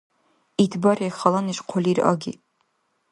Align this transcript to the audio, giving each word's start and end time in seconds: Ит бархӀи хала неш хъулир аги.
Ит 0.63 0.73
бархӀи 0.81 1.09
хала 1.17 1.41
неш 1.45 1.59
хъулир 1.67 1.97
аги. 2.11 2.33